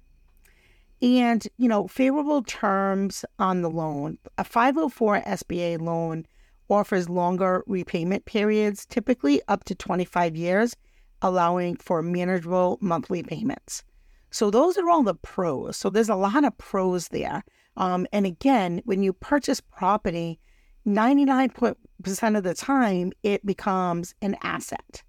And, 1.00 1.46
you 1.58 1.68
know, 1.68 1.88
favorable 1.88 2.42
terms 2.42 3.24
on 3.38 3.62
the 3.62 3.70
loan. 3.70 4.18
A 4.38 4.44
504 4.44 5.20
SBA 5.22 5.80
loan 5.80 6.24
offers 6.70 7.08
longer 7.08 7.64
repayment 7.66 8.24
periods, 8.24 8.86
typically 8.86 9.42
up 9.48 9.64
to 9.64 9.74
25 9.74 10.36
years, 10.36 10.76
allowing 11.20 11.76
for 11.76 12.02
manageable 12.02 12.78
monthly 12.80 13.22
payments. 13.22 13.82
So, 14.30 14.50
those 14.50 14.78
are 14.78 14.88
all 14.88 15.02
the 15.02 15.14
pros. 15.16 15.76
So, 15.76 15.90
there's 15.90 16.08
a 16.08 16.14
lot 16.14 16.44
of 16.44 16.56
pros 16.56 17.08
there. 17.08 17.44
Um, 17.76 18.06
and 18.12 18.24
again, 18.24 18.80
when 18.84 19.02
you 19.02 19.12
purchase 19.12 19.60
property, 19.60 20.38
99% 20.86 22.36
of 22.36 22.42
the 22.42 22.54
time, 22.54 23.12
it 23.22 23.44
becomes 23.46 24.14
an 24.22 24.36
asset, 24.42 25.02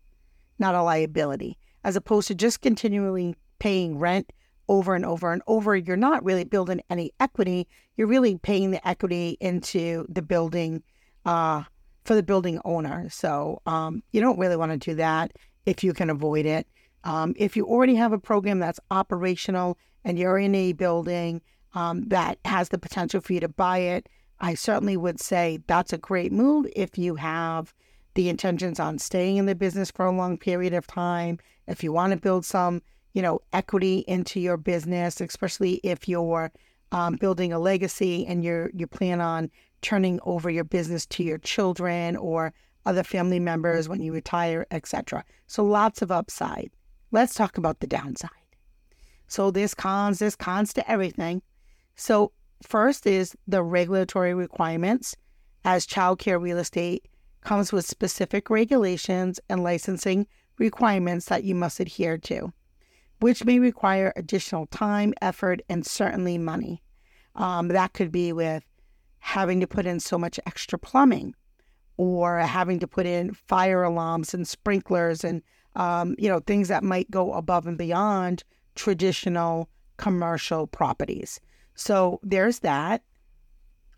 not 0.60 0.76
a 0.76 0.84
liability, 0.84 1.58
as 1.84 1.96
opposed 1.96 2.28
to 2.28 2.36
just 2.36 2.62
continually 2.62 3.36
paying 3.60 3.98
rent 3.98 4.32
over 4.70 4.96
and 4.96 5.06
over 5.06 5.34
and 5.34 5.42
over. 5.48 5.76
You're 5.76 5.98
not 5.98 6.24
really 6.24 6.44
building 6.44 6.82
any 6.90 7.12
equity. 7.20 7.68
You're 7.98 8.08
really 8.08 8.38
paying 8.38 8.72
the 8.72 8.88
equity 8.88 9.38
into 9.40 10.06
the 10.10 10.22
building 10.22 10.84
uh, 11.26 11.64
for 12.04 12.16
the 12.16 12.24
building 12.24 12.60
owner. 12.66 13.10
So 13.10 13.62
um, 13.66 14.04
you 14.12 14.22
don't 14.22 14.40
really 14.40 14.58
want 14.58 14.72
to 14.72 14.78
do 14.78 14.96
that 14.96 15.34
if 15.66 15.84
you 15.84 15.94
can 15.94 16.10
avoid 16.10 16.46
it. 16.46 16.68
Um, 17.04 17.34
if 17.38 17.58
you 17.58 17.66
already 17.66 17.96
have 17.96 18.14
a 18.14 18.20
program 18.20 18.60
that's 18.60 18.80
operational 18.92 19.78
and 20.06 20.18
you're 20.18 20.38
in 20.38 20.56
a 20.56 20.74
building 20.74 21.42
um, 21.74 22.08
that 22.10 22.38
has 22.46 22.70
the 22.70 22.78
potential 22.78 23.22
for 23.22 23.34
you 23.34 23.40
to 23.42 23.50
buy 23.50 23.80
it, 23.80 24.08
I 24.40 24.54
certainly 24.56 24.98
would 24.98 25.20
say 25.20 25.60
that's 25.68 25.94
a 25.94 25.98
great 25.98 26.32
move 26.32 26.68
if 26.76 26.98
you 26.98 27.16
have 27.16 27.74
the 28.16 28.30
intentions 28.30 28.80
on 28.80 29.00
staying 29.00 29.38
in 29.38 29.46
the 29.46 29.56
business 29.56 29.92
for 29.92 30.06
a 30.06 30.12
long 30.12 30.38
period 30.38 30.74
of 30.74 30.86
time. 30.88 31.40
If 31.68 31.84
you 31.84 31.92
want 31.92 32.12
to 32.12 32.18
build 32.18 32.46
some, 32.46 32.82
you 33.14 33.22
know, 33.22 33.40
equity 33.54 34.04
into 34.08 34.40
your 34.40 34.58
business, 34.58 35.22
especially 35.22 35.76
if 35.84 36.08
you're 36.08 36.52
um, 36.92 37.16
building 37.16 37.52
a 37.52 37.60
legacy 37.60 38.26
and 38.26 38.44
you're 38.44 38.70
you 38.74 38.86
plan 38.86 39.20
on 39.20 39.50
turning 39.82 40.20
over 40.24 40.50
your 40.50 40.64
business 40.64 41.06
to 41.08 41.24
your 41.24 41.40
children 41.40 42.16
or 42.16 42.54
other 42.86 43.04
family 43.04 43.40
members 43.40 43.90
when 43.90 44.02
you 44.02 44.14
retire, 44.14 44.66
etc. 44.72 45.24
So 45.48 45.64
lots 45.64 46.02
of 46.02 46.12
upside. 46.12 46.72
Let's 47.12 47.34
talk 47.34 47.58
about 47.58 47.80
the 47.80 47.88
downside. 47.88 48.30
So 49.28 49.52
there's 49.52 49.74
cons, 49.74 50.20
there's 50.20 50.36
cons 50.36 50.74
to 50.74 50.92
everything. 50.92 51.42
So 51.96 52.32
first 52.64 53.06
is 53.06 53.36
the 53.48 53.64
regulatory 53.64 54.34
requirements 54.34 55.16
as 55.66 55.88
childcare 55.88 56.42
real 56.42 56.58
estate 56.58 57.08
comes 57.42 57.72
with 57.72 57.86
specific 57.86 58.50
regulations 58.50 59.40
and 59.50 59.64
licensing 59.64 60.28
requirements 60.58 61.26
that 61.26 61.44
you 61.44 61.56
must 61.56 61.80
adhere 61.80 62.18
to, 62.18 62.54
which 63.20 63.44
may 63.46 63.60
require 63.60 64.14
additional 64.16 64.66
time, 64.68 65.14
effort, 65.22 65.62
and 65.70 65.86
certainly 65.86 66.38
money. 66.38 66.82
Um, 67.36 67.70
that 67.70 67.94
could 67.94 68.12
be 68.12 68.32
with 68.32 68.64
having 69.20 69.60
to 69.60 69.68
put 69.68 69.86
in 69.86 70.00
so 70.00 70.18
much 70.18 70.40
extra 70.46 70.78
plumbing 70.78 71.34
or 71.98 72.40
having 72.40 72.80
to 72.80 72.88
put 72.88 73.06
in 73.06 73.34
fire 73.34 73.84
alarms 73.84 74.34
and 74.34 74.48
sprinklers 74.48 75.24
and 75.24 75.42
um, 75.76 76.16
you 76.20 76.30
know 76.30 76.40
things 76.40 76.68
that 76.68 76.84
might 76.84 77.10
go 77.10 77.34
above 77.34 77.66
and 77.66 77.78
beyond 77.78 78.44
traditional 78.76 79.70
commercial 79.98 80.68
properties 80.68 81.40
so 81.76 82.20
there's 82.24 82.60
that. 82.60 83.04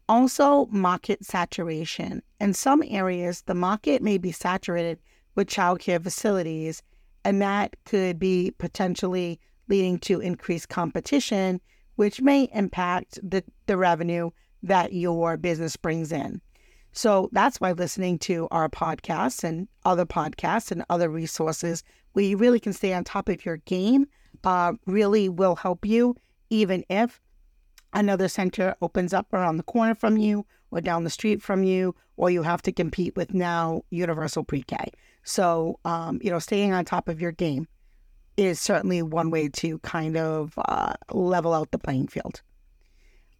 Also 0.07 0.67
market 0.67 1.25
saturation. 1.25 2.21
In 2.39 2.53
some 2.53 2.83
areas 2.87 3.41
the 3.43 3.55
market 3.55 4.01
may 4.01 4.17
be 4.17 4.31
saturated 4.31 4.99
with 5.35 5.47
childcare 5.47 6.01
facilities 6.01 6.83
and 7.23 7.41
that 7.41 7.75
could 7.85 8.19
be 8.19 8.53
potentially 8.57 9.39
leading 9.67 9.97
to 9.99 10.19
increased 10.19 10.69
competition 10.69 11.59
which 11.95 12.21
may 12.21 12.49
impact 12.53 13.19
the, 13.23 13.43
the 13.67 13.77
revenue 13.77 14.29
that 14.63 14.93
your 14.93 15.37
business 15.37 15.75
brings 15.75 16.11
in. 16.11 16.41
So 16.91 17.29
that's 17.33 17.59
why 17.59 17.73
listening 17.73 18.19
to 18.19 18.47
our 18.51 18.69
podcasts 18.69 19.43
and 19.43 19.67
other 19.83 20.05
podcasts 20.05 20.71
and 20.71 20.85
other 20.89 21.09
resources 21.09 21.83
where 22.13 22.25
you 22.25 22.37
really 22.37 22.59
can 22.59 22.73
stay 22.73 22.93
on 22.93 23.03
top 23.03 23.27
of 23.27 23.45
your 23.45 23.57
game 23.57 24.07
uh, 24.43 24.73
really 24.85 25.27
will 25.27 25.55
help 25.55 25.85
you, 25.85 26.15
even 26.49 26.85
if 26.89 27.19
another 27.95 28.27
center 28.27 28.75
opens 28.81 29.13
up 29.13 29.33
around 29.33 29.57
the 29.57 29.63
corner 29.63 29.95
from 29.95 30.17
you 30.17 30.45
or 30.69 30.81
down 30.81 31.03
the 31.03 31.09
street 31.09 31.41
from 31.41 31.63
you, 31.63 31.95
or 32.17 32.29
you 32.29 32.43
have 32.43 32.61
to 32.63 32.71
compete 32.71 33.15
with 33.15 33.33
now 33.33 33.81
universal 33.89 34.43
pre 34.43 34.61
K. 34.61 34.77
So, 35.23 35.79
um, 35.85 36.19
you 36.21 36.29
know, 36.29 36.39
staying 36.39 36.73
on 36.73 36.85
top 36.85 37.09
of 37.09 37.19
your 37.19 37.31
game 37.31 37.67
is 38.37 38.59
certainly 38.59 39.01
one 39.01 39.31
way 39.31 39.47
to 39.47 39.79
kind 39.79 40.17
of 40.17 40.53
uh, 40.57 40.93
level 41.11 41.53
out 41.53 41.71
the 41.71 41.79
playing 41.79 42.07
field. 42.07 42.43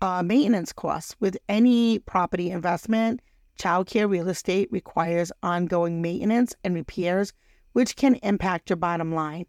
Uh, 0.01 0.23
maintenance 0.23 0.73
costs 0.73 1.15
with 1.19 1.37
any 1.47 1.99
property 1.99 2.49
investment 2.49 3.21
Childcare 3.57 4.09
real 4.09 4.27
estate 4.27 4.69
requires 4.71 5.31
ongoing 5.41 6.01
maintenance 6.01 6.55
and 6.63 6.75
repairs, 6.75 7.31
which 7.71 7.95
can 7.95 8.15
impact 8.15 8.69
your 8.69 8.77
bottom 8.77 9.13
line. 9.13 9.45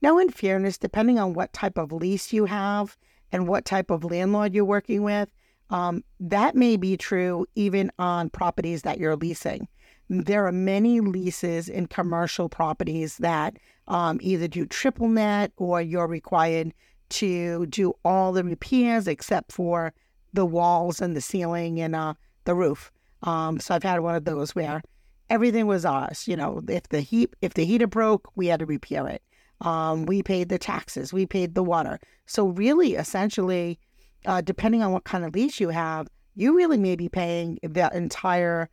Now, 0.00 0.18
in 0.18 0.30
fairness, 0.30 0.78
depending 0.78 1.18
on 1.18 1.34
what 1.34 1.52
type 1.52 1.78
of 1.78 1.92
lease 1.92 2.32
you 2.32 2.46
have 2.46 2.96
and 3.32 3.48
what 3.48 3.64
type 3.64 3.90
of 3.90 4.04
landlord 4.04 4.54
you're 4.54 4.64
working 4.64 5.02
with, 5.02 5.28
um, 5.70 6.04
that 6.20 6.54
may 6.54 6.76
be 6.76 6.96
true 6.96 7.46
even 7.54 7.90
on 7.98 8.30
properties 8.30 8.82
that 8.82 8.98
you're 8.98 9.16
leasing. 9.16 9.66
There 10.08 10.46
are 10.46 10.52
many 10.52 11.00
leases 11.00 11.68
in 11.68 11.86
commercial 11.86 12.48
properties 12.48 13.16
that 13.18 13.56
um, 13.88 14.18
either 14.20 14.46
do 14.46 14.66
triple 14.66 15.08
net 15.08 15.52
or 15.56 15.80
you're 15.80 16.06
required 16.06 16.74
to 17.10 17.66
do 17.66 17.94
all 18.04 18.32
the 18.32 18.44
repairs 18.44 19.08
except 19.08 19.52
for 19.52 19.92
the 20.32 20.46
walls 20.46 21.00
and 21.00 21.16
the 21.16 21.20
ceiling 21.20 21.80
and 21.80 21.94
uh, 21.94 22.14
the 22.44 22.54
roof. 22.54 22.90
Um, 23.22 23.60
so 23.60 23.74
I've 23.74 23.82
had 23.82 24.00
one 24.00 24.14
of 24.14 24.24
those 24.24 24.54
where 24.54 24.82
everything 25.30 25.66
was 25.66 25.84
ours. 25.84 26.26
You 26.26 26.36
know, 26.36 26.62
if 26.68 26.88
the 26.88 27.00
heat 27.00 27.34
if 27.40 27.54
the 27.54 27.64
heater 27.64 27.86
broke, 27.86 28.30
we 28.34 28.46
had 28.46 28.60
to 28.60 28.66
repair 28.66 29.06
it. 29.08 29.22
Um, 29.62 30.06
we 30.06 30.22
paid 30.22 30.48
the 30.48 30.58
taxes, 30.58 31.12
we 31.12 31.24
paid 31.24 31.54
the 31.54 31.62
water. 31.62 31.98
So 32.26 32.48
really, 32.48 32.94
essentially, 32.94 33.78
uh, 34.26 34.40
depending 34.40 34.82
on 34.82 34.92
what 34.92 35.04
kind 35.04 35.24
of 35.24 35.34
lease 35.34 35.60
you 35.60 35.70
have, 35.70 36.08
you 36.34 36.56
really 36.56 36.78
may 36.78 36.96
be 36.96 37.08
paying 37.08 37.58
the 37.62 37.90
entire 37.94 38.68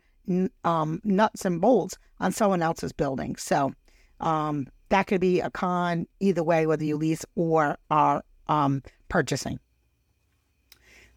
um, 0.64 1.02
nuts 1.04 1.46
and 1.46 1.62
bolts 1.62 1.98
on 2.20 2.32
someone 2.32 2.62
else's 2.62 2.92
building. 2.92 3.36
So 3.36 3.72
um, 4.20 4.68
that 4.90 5.08
could 5.08 5.22
be 5.22 5.40
a 5.40 5.50
con 5.50 6.08
either 6.20 6.44
way, 6.44 6.66
whether 6.66 6.84
you 6.84 6.98
lease 6.98 7.26
or 7.36 7.78
are 7.90 8.24
um, 8.48 8.82
purchasing. 9.10 9.60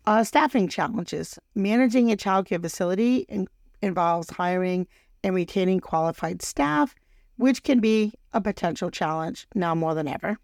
Uh, 0.04 0.24
staffing 0.24 0.68
challenges. 0.68 1.38
Managing 1.54 2.10
a 2.10 2.16
childcare 2.16 2.60
facility 2.60 3.18
in- 3.28 3.48
involves 3.80 4.30
hiring 4.30 4.86
and 5.22 5.34
retaining 5.34 5.80
qualified 5.80 6.42
staff, 6.42 6.94
which 7.36 7.62
can 7.62 7.80
be 7.80 8.12
a 8.32 8.40
potential 8.40 8.90
challenge 8.90 9.46
now 9.54 9.74
more 9.74 9.94
than 9.94 10.08
ever. 10.08 10.38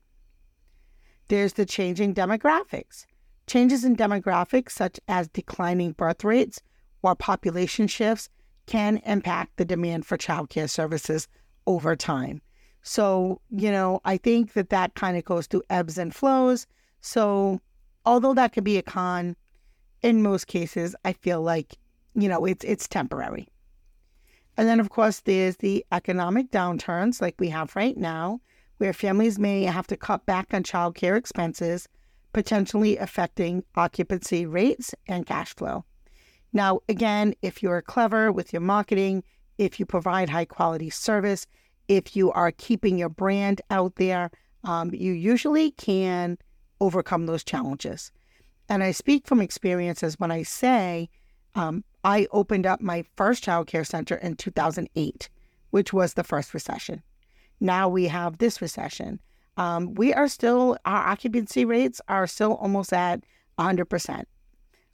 There's 1.28 1.54
the 1.54 1.66
changing 1.66 2.14
demographics. 2.14 3.06
Changes 3.46 3.84
in 3.84 3.96
demographics, 3.96 4.72
such 4.72 5.00
as 5.08 5.28
declining 5.28 5.92
birth 5.92 6.24
rates 6.24 6.60
or 7.02 7.14
population 7.14 7.86
shifts, 7.86 8.28
can 8.66 8.98
impact 9.06 9.56
the 9.56 9.64
demand 9.64 10.04
for 10.04 10.18
childcare 10.18 10.68
services 10.68 11.28
over 11.66 11.96
time. 11.96 12.42
So, 12.82 13.40
you 13.50 13.70
know, 13.70 14.00
I 14.04 14.16
think 14.16 14.52
that 14.52 14.70
that 14.70 14.94
kind 14.94 15.16
of 15.16 15.24
goes 15.24 15.46
through 15.46 15.62
ebbs 15.70 15.98
and 15.98 16.14
flows. 16.14 16.66
So, 17.00 17.60
although 18.04 18.34
that 18.34 18.52
could 18.52 18.64
be 18.64 18.78
a 18.78 18.82
con, 18.82 19.36
in 20.02 20.22
most 20.22 20.46
cases, 20.46 20.94
I 21.04 21.12
feel 21.12 21.42
like, 21.42 21.76
you 22.14 22.28
know, 22.28 22.44
it's 22.44 22.64
it's 22.64 22.88
temporary. 22.88 23.48
And 24.58 24.68
then 24.68 24.80
of 24.80 24.90
course 24.90 25.20
there's 25.20 25.56
the 25.58 25.86
economic 25.92 26.50
downturns 26.50 27.22
like 27.22 27.36
we 27.38 27.48
have 27.48 27.76
right 27.76 27.96
now, 27.96 28.40
where 28.78 28.92
families 28.92 29.38
may 29.38 29.62
have 29.62 29.86
to 29.86 29.96
cut 29.96 30.26
back 30.26 30.52
on 30.52 30.64
childcare 30.64 31.16
expenses, 31.16 31.88
potentially 32.32 32.96
affecting 32.96 33.62
occupancy 33.76 34.46
rates 34.46 34.96
and 35.06 35.26
cash 35.26 35.54
flow. 35.54 35.84
Now, 36.52 36.80
again, 36.88 37.34
if 37.40 37.62
you're 37.62 37.80
clever 37.82 38.32
with 38.32 38.52
your 38.52 38.60
marketing, 38.60 39.22
if 39.58 39.78
you 39.78 39.86
provide 39.86 40.28
high 40.28 40.44
quality 40.44 40.90
service, 40.90 41.46
if 41.86 42.16
you 42.16 42.32
are 42.32 42.50
keeping 42.50 42.98
your 42.98 43.08
brand 43.08 43.62
out 43.70 43.94
there, 43.94 44.28
um, 44.64 44.90
you 44.92 45.12
usually 45.12 45.70
can 45.72 46.36
overcome 46.80 47.26
those 47.26 47.44
challenges. 47.44 48.10
And 48.68 48.82
I 48.82 48.90
speak 48.90 49.24
from 49.26 49.40
experiences 49.40 50.18
when 50.18 50.32
I 50.32 50.42
say 50.42 51.10
um, 51.54 51.84
I 52.08 52.26
opened 52.32 52.64
up 52.64 52.80
my 52.80 53.04
first 53.18 53.44
child 53.44 53.66
care 53.66 53.84
center 53.84 54.14
in 54.14 54.36
2008, 54.36 55.28
which 55.68 55.92
was 55.92 56.14
the 56.14 56.24
first 56.24 56.54
recession. 56.54 57.02
Now 57.60 57.86
we 57.90 58.06
have 58.06 58.38
this 58.38 58.62
recession. 58.62 59.20
Um, 59.58 59.94
we 59.94 60.14
are 60.14 60.26
still, 60.26 60.78
our 60.86 61.06
occupancy 61.06 61.66
rates 61.66 62.00
are 62.08 62.26
still 62.26 62.54
almost 62.54 62.94
at 62.94 63.24
100%. 63.58 64.24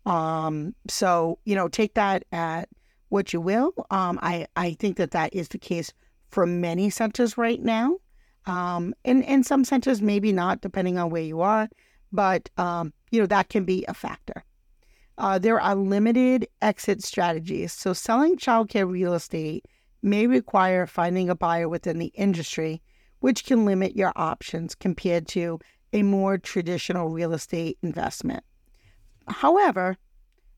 Um, 0.05 0.75
so, 0.89 1.39
you 1.45 1.55
know, 1.55 1.69
take 1.69 1.95
that 1.95 2.25
at 2.33 2.69
what 3.11 3.33
you 3.33 3.41
will. 3.41 3.75
Um, 3.93 4.19
I, 4.21 4.49
I 4.57 4.73
think 4.73 4.97
that 4.97 5.13
that 5.13 5.33
is 5.33 5.51
the 5.51 5.59
case 5.59 5.93
for 6.31 6.47
many 6.47 6.91
centers 6.91 7.39
right 7.39 7.63
now. 7.63 7.99
Um, 8.47 8.93
and, 9.05 9.25
and 9.25 9.47
some 9.47 9.65
centers, 9.65 10.03
maybe 10.03 10.33
not, 10.33 10.63
depending 10.63 10.99
on 10.99 11.11
where 11.11 11.23
you 11.23 11.43
are. 11.43 11.69
But 12.11 12.51
um, 12.57 12.93
you 13.13 13.21
know, 13.21 13.27
that 13.27 13.51
can 13.51 13.65
be 13.65 13.85
a 13.87 13.95
factor. 13.95 14.43
Uh, 15.17 15.39
there 15.39 15.61
are 15.61 15.75
limited 15.75 16.49
exit 16.61 17.03
strategies. 17.03 17.73
So, 17.73 17.93
selling 17.93 18.37
childcare 18.37 18.91
real 18.91 19.15
estate 19.15 19.67
may 20.03 20.27
require 20.27 20.87
finding 20.87 21.31
a 21.31 21.35
buyer 21.35 21.69
within 21.69 21.99
the 21.99 22.13
industry, 22.15 22.83
which 23.21 23.45
can 23.47 23.65
limit 23.65 23.97
your 23.97 24.13
options 24.17 24.75
compared 24.75 25.27
to 25.29 25.61
a 25.93 26.03
more 26.03 26.37
traditional 26.37 27.09
real 27.09 27.33
estate 27.33 27.79
investment. 27.83 28.43
However, 29.29 29.97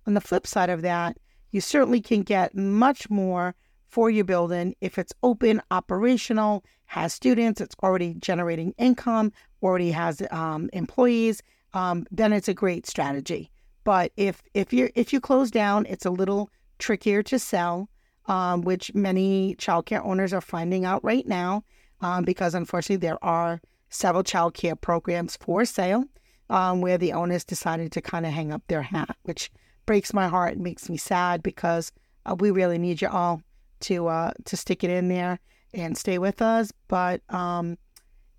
on 0.07 0.15
the 0.15 0.21
flip 0.21 0.47
side 0.47 0.71
of 0.71 0.83
that, 0.83 1.19
you 1.51 1.61
certainly 1.61 2.01
can 2.01 2.23
get 2.23 2.55
much 2.55 3.09
more 3.11 3.55
for 3.89 4.11
your 4.11 4.25
building 4.25 4.75
if 4.81 4.99
it's 4.99 5.13
open, 5.23 5.63
operational, 5.71 6.65
has 6.87 7.13
students, 7.13 7.61
it's 7.61 7.77
already 7.83 8.15
generating 8.15 8.75
income, 8.79 9.33
already 9.63 9.91
has 9.91 10.23
um, 10.31 10.71
employees, 10.73 11.43
um, 11.75 12.07
then 12.11 12.33
it's 12.33 12.49
a 12.49 12.55
great 12.55 12.87
strategy. 12.87 13.51
But 13.87 14.11
if 14.17 14.43
if 14.53 14.73
you 14.73 14.91
if 14.97 15.13
you 15.13 15.21
close 15.21 15.49
down, 15.49 15.87
it's 15.87 16.05
a 16.05 16.11
little 16.11 16.51
trickier 16.81 17.23
to 17.23 17.39
sell, 17.39 17.89
um, 18.27 18.63
which 18.63 18.93
many 18.95 19.55
childcare 19.61 20.05
owners 20.05 20.33
are 20.33 20.41
finding 20.41 20.85
out 20.85 21.05
right 21.05 21.25
now, 21.25 21.63
um, 22.01 22.25
because 22.25 22.57
unfortunately 22.57 22.97
there 22.97 23.25
are 23.25 23.61
several 23.89 24.25
childcare 24.25 24.79
programs 24.81 25.37
for 25.37 25.65
sale 25.65 26.03
um, 26.51 26.81
where 26.81 26.99
the 26.99 27.13
owners 27.13 27.45
decided 27.45 27.93
to 27.93 28.01
kind 28.01 28.27
of 28.27 28.33
hang 28.33 28.53
up 28.53 28.61
their 28.67 28.83
hat, 28.83 29.17
which 29.23 29.53
breaks 29.87 30.13
my 30.13 30.27
heart 30.27 30.55
and 30.55 30.65
makes 30.65 30.91
me 30.91 30.97
sad 30.97 31.41
because 31.45 31.93
uh, 32.27 32.35
we 32.41 32.51
really 32.51 32.79
need 32.79 33.01
you 33.01 33.09
all 33.09 33.41
to 33.79 34.09
uh, 34.09 34.33
to 34.47 34.57
stick 34.57 34.83
it 34.83 34.91
in 34.91 35.07
there 35.07 35.39
and 35.75 35.97
stay 35.97 36.19
with 36.19 36.43
us. 36.43 36.73
But 36.89 37.21
um, 37.33 37.79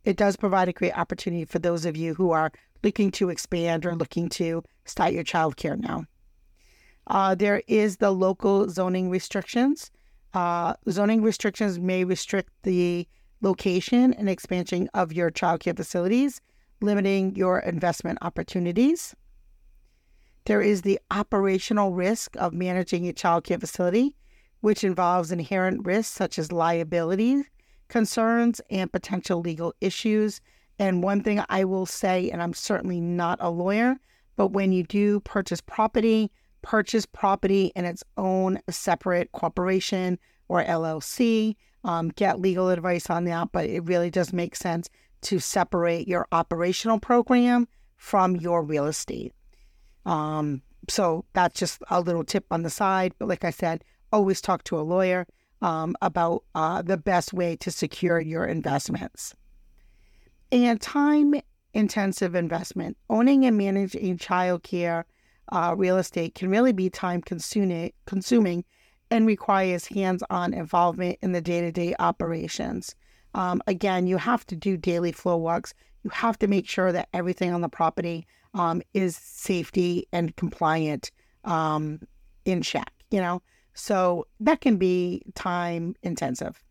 it 0.04 0.18
does 0.18 0.36
provide 0.36 0.68
a 0.68 0.74
great 0.74 0.98
opportunity 0.98 1.46
for 1.46 1.60
those 1.60 1.86
of 1.86 1.96
you 1.96 2.16
who 2.16 2.32
are 2.32 2.52
looking 2.88 3.12
to 3.12 3.30
expand 3.30 3.86
or 3.86 3.94
looking 3.94 4.30
to 4.30 4.64
start 4.86 5.12
your 5.12 5.24
childcare 5.24 5.78
now. 5.78 6.06
Uh, 7.08 7.36
there 7.36 7.62
is 7.68 7.98
the 7.98 8.12
local 8.12 8.70
zoning 8.70 9.10
restrictions. 9.10 9.92
Uh, 10.34 10.74
zoning 10.90 11.22
restrictions 11.22 11.78
may 11.78 12.06
restrict 12.06 12.50
the 12.64 13.06
location 13.42 14.14
and 14.14 14.30
expansion 14.30 14.90
of 14.94 15.12
your 15.12 15.30
childcare 15.30 15.76
facilities, 15.76 16.40
limiting 16.80 17.36
your 17.36 17.60
investment 17.60 18.18
opportunities. 18.22 19.14
There 20.46 20.62
is 20.62 20.84
the 20.84 20.98
operational 21.12 21.92
risk 21.92 22.38
of 22.38 22.54
managing 22.54 23.06
a 23.10 23.12
childcare 23.12 23.60
facility, 23.60 24.16
which 24.62 24.86
involves 24.86 25.34
inherent 25.34 25.86
risks 25.86 26.16
such 26.16 26.40
as 26.40 26.54
liability 26.54 27.44
concerns 27.90 28.62
and 28.70 28.90
potential 28.90 29.42
legal 29.42 29.74
issues. 29.82 30.40
And 30.80 31.04
one 31.04 31.22
thing 31.22 31.44
I 31.50 31.64
will 31.64 31.86
say, 31.86 32.30
and 32.30 32.42
I'm 32.42 32.54
certainly 32.54 33.02
not 33.02 33.40
a 33.42 33.50
lawyer, 33.50 33.98
but 34.36 34.50
when 34.50 34.72
you 34.72 34.84
do 34.84 35.20
purchase 35.22 35.62
property, 35.62 36.32
purchase 36.62 37.06
property 37.06 37.72
in 37.76 37.86
its 37.86 38.04
own 38.18 38.60
separate 38.70 39.32
corporation 39.32 40.20
or 40.48 40.64
LLC. 40.64 41.56
Um, 41.84 42.10
get 42.10 42.40
legal 42.40 42.70
advice 42.70 43.10
on 43.10 43.26
that, 43.26 43.50
but 43.52 43.66
it 43.66 43.82
really 43.86 44.10
does 44.10 44.34
make 44.34 44.56
sense 44.56 44.90
to 45.22 45.40
separate 45.40 46.08
your 46.08 46.28
operational 46.32 47.00
program 47.00 47.68
from 47.96 48.36
your 48.36 48.64
real 48.64 48.86
estate. 48.86 49.34
Um, 50.06 50.62
so 50.90 51.26
that's 51.34 51.60
just 51.60 51.82
a 51.90 52.02
little 52.02 52.24
tip 52.24 52.46
on 52.52 52.64
the 52.64 52.70
side. 52.70 53.14
But 53.18 53.28
like 53.28 53.44
I 53.44 53.50
said, 53.50 53.84
always 54.12 54.42
talk 54.42 54.64
to 54.66 54.80
a 54.80 54.82
lawyer 54.82 55.26
um, 55.62 55.96
about 56.02 56.44
uh, 56.56 56.82
the 56.82 56.98
best 56.98 57.34
way 57.34 57.56
to 57.58 57.72
secure 57.72 58.20
your 58.20 58.46
investments. 58.46 59.36
And 60.52 60.80
time 60.80 61.36
intensive 61.74 62.36
investment. 62.36 62.98
Owning 63.10 63.46
and 63.46 63.58
managing 63.58 64.18
childcare 64.18 65.04
uh, 65.52 65.76
real 65.78 65.98
estate 65.98 66.36
can 66.36 66.50
really 66.50 66.74
be 66.74 66.90
time 66.90 67.22
consuming, 67.22 68.66
and 69.10 69.26
requires 69.26 69.86
hands 69.86 70.24
on 70.30 70.54
involvement 70.54 71.18
in 71.22 71.32
the 71.32 71.42
day 71.42 71.62
to 71.62 71.72
day 71.72 71.96
operations. 72.00 72.96
Um, 73.34 73.62
again, 73.68 74.08
you 74.08 74.18
have 74.18 74.46
to 74.48 74.56
do 74.56 74.76
daily 74.76 75.12
flow 75.12 75.38
walks. 75.38 75.74
You 76.04 76.10
have 76.10 76.38
to 76.40 76.48
make 76.48 76.68
sure 76.68 76.92
that 76.92 77.10
everything 77.14 77.54
on 77.54 77.62
the 77.62 77.70
property 77.70 78.28
um, 78.54 78.82
is 78.94 79.16
safety 79.16 80.08
and 80.12 80.36
compliant 80.36 81.12
um, 81.46 82.00
in 82.46 82.62
check, 82.62 82.92
you 83.12 83.22
know? 83.22 83.42
So 83.74 84.26
that 84.40 84.62
can 84.62 84.78
be 84.78 85.22
time 85.36 85.96
intensive. 86.02 86.62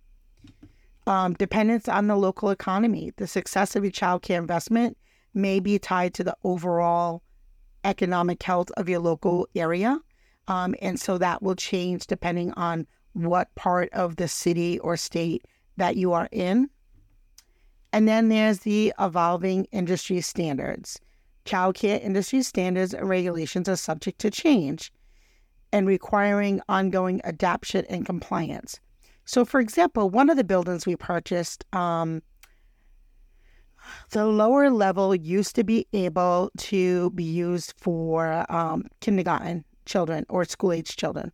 Um, 1.06 1.34
dependence 1.34 1.88
on 1.88 2.08
the 2.08 2.16
local 2.16 2.50
economy. 2.50 3.12
The 3.16 3.28
success 3.28 3.76
of 3.76 3.84
your 3.84 3.92
childcare 3.92 4.38
investment 4.38 4.96
may 5.34 5.60
be 5.60 5.78
tied 5.78 6.14
to 6.14 6.24
the 6.24 6.36
overall 6.42 7.22
economic 7.84 8.42
health 8.42 8.70
of 8.76 8.88
your 8.88 8.98
local 8.98 9.46
area. 9.54 10.00
Um, 10.48 10.74
and 10.82 10.98
so 10.98 11.18
that 11.18 11.42
will 11.42 11.54
change 11.54 12.06
depending 12.06 12.52
on 12.52 12.86
what 13.12 13.54
part 13.54 13.88
of 13.92 14.16
the 14.16 14.28
city 14.28 14.78
or 14.80 14.96
state 14.96 15.44
that 15.76 15.96
you 15.96 16.12
are 16.12 16.28
in. 16.32 16.68
And 17.92 18.08
then 18.08 18.28
there's 18.28 18.60
the 18.60 18.92
evolving 18.98 19.66
industry 19.72 20.20
standards. 20.20 21.00
Childcare 21.44 22.02
industry 22.02 22.42
standards 22.42 22.92
and 22.92 23.08
regulations 23.08 23.68
are 23.68 23.76
subject 23.76 24.18
to 24.20 24.30
change 24.30 24.92
and 25.72 25.86
requiring 25.86 26.60
ongoing 26.68 27.20
adaptation 27.24 27.86
and 27.88 28.04
compliance. 28.04 28.80
So, 29.26 29.44
for 29.44 29.60
example, 29.60 30.08
one 30.08 30.30
of 30.30 30.36
the 30.36 30.44
buildings 30.44 30.86
we 30.86 30.94
purchased, 30.96 31.64
um, 31.74 32.22
the 34.10 34.24
lower 34.26 34.70
level 34.70 35.14
used 35.14 35.56
to 35.56 35.64
be 35.64 35.86
able 35.92 36.50
to 36.58 37.10
be 37.10 37.24
used 37.24 37.74
for 37.76 38.46
um, 38.48 38.84
kindergarten 39.00 39.64
children 39.84 40.24
or 40.28 40.44
school 40.44 40.72
age 40.72 40.96
children. 40.96 41.32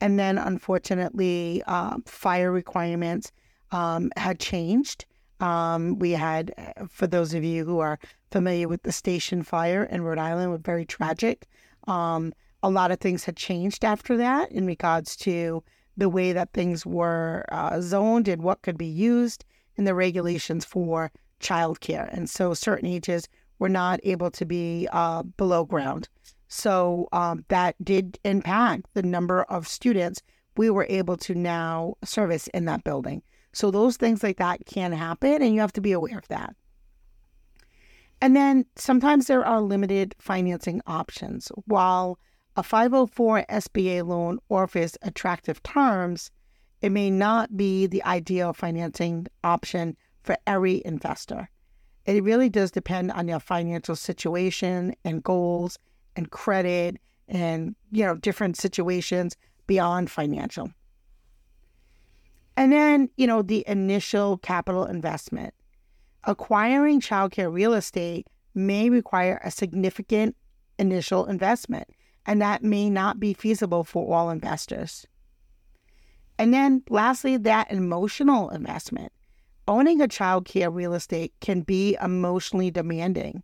And 0.00 0.18
then, 0.18 0.38
unfortunately, 0.38 1.62
uh, 1.66 1.98
fire 2.04 2.50
requirements 2.50 3.30
um, 3.70 4.10
had 4.16 4.40
changed. 4.40 5.06
Um, 5.38 5.98
we 6.00 6.10
had, 6.10 6.52
for 6.88 7.06
those 7.06 7.32
of 7.32 7.44
you 7.44 7.64
who 7.64 7.78
are 7.78 7.98
familiar 8.32 8.66
with 8.66 8.82
the 8.82 8.92
station 8.92 9.42
fire 9.44 9.84
in 9.84 10.02
Rhode 10.02 10.18
Island, 10.18 10.50
was 10.50 10.60
very 10.64 10.84
tragic. 10.84 11.46
Um, 11.86 12.32
a 12.62 12.70
lot 12.70 12.90
of 12.90 12.98
things 12.98 13.24
had 13.24 13.36
changed 13.36 13.84
after 13.84 14.16
that 14.16 14.50
in 14.50 14.66
regards 14.66 15.16
to 15.18 15.62
the 15.96 16.08
way 16.08 16.32
that 16.32 16.52
things 16.52 16.84
were 16.84 17.44
uh, 17.50 17.80
zoned 17.80 18.28
and 18.28 18.42
what 18.42 18.62
could 18.62 18.78
be 18.78 18.86
used 18.86 19.44
and 19.76 19.86
the 19.86 19.94
regulations 19.94 20.64
for 20.64 21.10
childcare. 21.40 22.12
And 22.12 22.28
so 22.28 22.54
certain 22.54 22.88
ages 22.88 23.28
were 23.58 23.68
not 23.68 24.00
able 24.02 24.30
to 24.32 24.44
be 24.44 24.88
uh, 24.92 25.22
below 25.22 25.64
ground. 25.64 26.08
So 26.48 27.08
um, 27.12 27.44
that 27.48 27.76
did 27.84 28.18
impact 28.24 28.86
the 28.94 29.02
number 29.02 29.42
of 29.44 29.66
students 29.66 30.22
we 30.56 30.70
were 30.70 30.86
able 30.88 31.16
to 31.16 31.34
now 31.34 31.94
service 32.04 32.46
in 32.48 32.64
that 32.66 32.84
building. 32.84 33.22
So 33.52 33.70
those 33.70 33.96
things 33.96 34.22
like 34.22 34.38
that 34.38 34.66
can 34.66 34.92
happen, 34.92 35.42
and 35.42 35.54
you 35.54 35.60
have 35.60 35.72
to 35.74 35.80
be 35.80 35.92
aware 35.92 36.18
of 36.18 36.28
that. 36.28 36.54
And 38.20 38.34
then 38.34 38.64
sometimes 38.76 39.26
there 39.26 39.44
are 39.44 39.60
limited 39.60 40.14
financing 40.18 40.80
options. 40.86 41.50
While 41.66 42.18
a 42.56 42.62
504 42.62 43.44
SBA 43.48 44.06
loan 44.06 44.38
offers 44.48 44.96
attractive 45.02 45.62
terms, 45.62 46.30
it 46.80 46.90
may 46.90 47.10
not 47.10 47.56
be 47.56 47.86
the 47.86 48.04
ideal 48.04 48.52
financing 48.52 49.26
option 49.42 49.96
for 50.22 50.36
every 50.46 50.82
investor. 50.84 51.48
It 52.06 52.22
really 52.22 52.48
does 52.48 52.70
depend 52.70 53.12
on 53.12 53.28
your 53.28 53.40
financial 53.40 53.96
situation 53.96 54.94
and 55.04 55.22
goals 55.22 55.78
and 56.16 56.30
credit 56.30 56.98
and 57.26 57.74
you 57.90 58.04
know 58.04 58.16
different 58.16 58.56
situations 58.56 59.36
beyond 59.66 60.10
financial. 60.10 60.70
And 62.56 62.72
then, 62.72 63.08
you 63.16 63.26
know, 63.26 63.42
the 63.42 63.64
initial 63.66 64.38
capital 64.38 64.84
investment. 64.84 65.54
Acquiring 66.24 67.00
childcare 67.00 67.52
real 67.52 67.74
estate 67.74 68.28
may 68.54 68.88
require 68.88 69.40
a 69.42 69.50
significant 69.50 70.36
initial 70.78 71.26
investment, 71.26 71.88
and 72.26 72.40
that 72.40 72.62
may 72.62 72.88
not 72.88 73.20
be 73.20 73.34
feasible 73.34 73.84
for 73.84 74.14
all 74.14 74.30
investors. 74.30 75.06
And 76.38 76.52
then, 76.52 76.82
lastly, 76.88 77.36
that 77.36 77.70
emotional 77.70 78.50
investment. 78.50 79.12
Owning 79.66 80.00
a 80.00 80.08
childcare 80.08 80.74
real 80.74 80.94
estate 80.94 81.32
can 81.40 81.62
be 81.62 81.96
emotionally 82.02 82.70
demanding. 82.70 83.42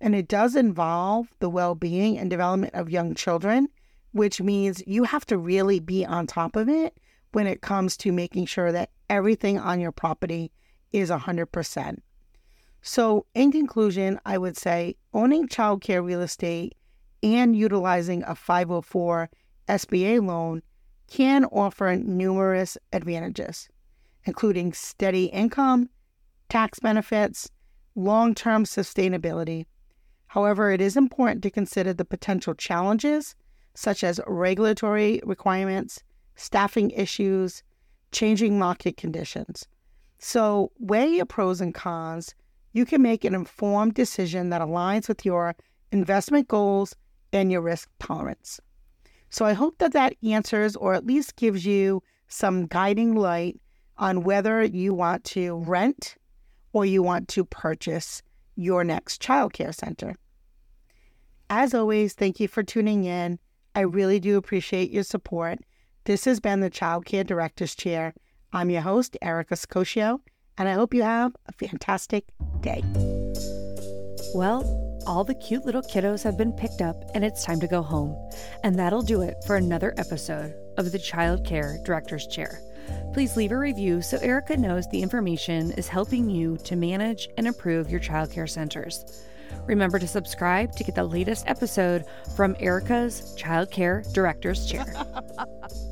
And 0.00 0.14
it 0.14 0.28
does 0.28 0.54
involve 0.54 1.28
the 1.40 1.50
well 1.50 1.74
being 1.74 2.16
and 2.16 2.30
development 2.30 2.74
of 2.74 2.90
young 2.90 3.14
children, 3.14 3.68
which 4.12 4.40
means 4.40 4.82
you 4.86 5.04
have 5.04 5.26
to 5.26 5.36
really 5.36 5.80
be 5.80 6.06
on 6.06 6.26
top 6.26 6.56
of 6.56 6.68
it 6.68 6.96
when 7.32 7.46
it 7.46 7.60
comes 7.60 7.96
to 7.98 8.12
making 8.12 8.46
sure 8.46 8.72
that 8.72 8.90
everything 9.10 9.58
on 9.58 9.80
your 9.80 9.92
property 9.92 10.52
is 10.92 11.10
100%. 11.10 11.98
So, 12.80 13.26
in 13.34 13.52
conclusion, 13.52 14.20
I 14.24 14.38
would 14.38 14.56
say 14.56 14.96
owning 15.12 15.48
childcare 15.48 16.04
real 16.04 16.22
estate 16.22 16.76
and 17.22 17.56
utilizing 17.56 18.22
a 18.24 18.34
504 18.34 19.30
SBA 19.68 20.24
loan 20.24 20.62
can 21.08 21.44
offer 21.46 21.96
numerous 21.96 22.76
advantages, 22.92 23.68
including 24.24 24.72
steady 24.72 25.26
income, 25.26 25.88
tax 26.48 26.78
benefits, 26.80 27.50
long 27.94 28.34
term 28.34 28.64
sustainability, 28.64 29.66
However, 30.28 30.70
it 30.70 30.80
is 30.80 30.96
important 30.96 31.42
to 31.42 31.50
consider 31.50 31.94
the 31.94 32.04
potential 32.04 32.54
challenges, 32.54 33.34
such 33.74 34.04
as 34.04 34.20
regulatory 34.26 35.20
requirements, 35.24 36.02
staffing 36.36 36.90
issues, 36.90 37.62
changing 38.12 38.58
market 38.58 38.96
conditions. 38.96 39.66
So, 40.18 40.70
weigh 40.78 41.08
your 41.08 41.26
pros 41.26 41.60
and 41.60 41.74
cons. 41.74 42.34
You 42.72 42.84
can 42.84 43.00
make 43.00 43.24
an 43.24 43.34
informed 43.34 43.94
decision 43.94 44.50
that 44.50 44.60
aligns 44.60 45.08
with 45.08 45.24
your 45.24 45.56
investment 45.92 46.46
goals 46.48 46.94
and 47.32 47.50
your 47.52 47.60
risk 47.60 47.88
tolerance. 47.98 48.60
So, 49.30 49.44
I 49.44 49.52
hope 49.52 49.78
that 49.78 49.92
that 49.92 50.14
answers 50.22 50.74
or 50.76 50.94
at 50.94 51.06
least 51.06 51.36
gives 51.36 51.66
you 51.66 52.02
some 52.28 52.66
guiding 52.66 53.14
light 53.14 53.60
on 53.98 54.22
whether 54.22 54.62
you 54.62 54.94
want 54.94 55.24
to 55.24 55.56
rent 55.56 56.16
or 56.72 56.86
you 56.86 57.02
want 57.02 57.28
to 57.28 57.44
purchase 57.44 58.22
your 58.56 58.84
next 58.84 59.22
childcare 59.22 59.74
center. 59.74 60.14
As 61.50 61.74
always, 61.74 62.14
thank 62.14 62.40
you 62.40 62.48
for 62.48 62.62
tuning 62.62 63.04
in. 63.04 63.38
I 63.74 63.80
really 63.80 64.20
do 64.20 64.36
appreciate 64.36 64.90
your 64.90 65.04
support. 65.04 65.58
This 66.04 66.24
has 66.24 66.40
been 66.40 66.60
the 66.60 66.70
Child 66.70 67.06
Care 67.06 67.24
Director's 67.24 67.74
Chair. 67.74 68.14
I'm 68.52 68.70
your 68.70 68.82
host, 68.82 69.16
Erica 69.22 69.54
Sacoccio, 69.54 70.20
and 70.56 70.68
I 70.68 70.72
hope 70.72 70.94
you 70.94 71.02
have 71.02 71.34
a 71.46 71.52
fantastic 71.52 72.24
day. 72.60 72.82
Well, 74.34 74.87
all 75.08 75.24
the 75.24 75.34
cute 75.34 75.64
little 75.64 75.82
kiddos 75.82 76.22
have 76.22 76.36
been 76.36 76.52
picked 76.52 76.82
up, 76.82 77.02
and 77.14 77.24
it's 77.24 77.42
time 77.42 77.58
to 77.60 77.66
go 77.66 77.82
home. 77.82 78.14
And 78.62 78.78
that'll 78.78 79.02
do 79.02 79.22
it 79.22 79.42
for 79.46 79.56
another 79.56 79.94
episode 79.96 80.54
of 80.76 80.92
the 80.92 80.98
Child 80.98 81.46
Care 81.46 81.78
Director's 81.82 82.26
Chair. 82.26 82.60
Please 83.14 83.36
leave 83.36 83.50
a 83.50 83.58
review 83.58 84.02
so 84.02 84.18
Erica 84.18 84.56
knows 84.56 84.86
the 84.88 85.02
information 85.02 85.72
is 85.72 85.88
helping 85.88 86.28
you 86.28 86.58
to 86.58 86.76
manage 86.76 87.28
and 87.38 87.46
improve 87.46 87.90
your 87.90 88.00
childcare 88.00 88.48
centers. 88.48 89.24
Remember 89.64 89.98
to 89.98 90.06
subscribe 90.06 90.72
to 90.72 90.84
get 90.84 90.94
the 90.94 91.04
latest 91.04 91.48
episode 91.48 92.04
from 92.36 92.54
Erica's 92.60 93.34
Childcare 93.38 94.10
Director's 94.12 94.66
Chair. 94.66 94.94